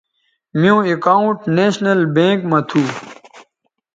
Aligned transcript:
میوں 0.59 0.79
اکاؤنٹ 0.91 1.37
نیشنل 1.55 1.99
بینک 2.15 2.39
مہ 2.49 2.59
تھو 2.69 2.83